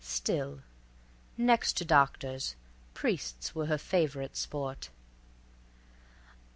Still, 0.03 0.63
next 1.37 1.73
to 1.77 1.85
doctors, 1.85 2.55
priests 2.95 3.53
were 3.53 3.67
her 3.67 3.77
favorite 3.77 4.35
sport. 4.35 4.89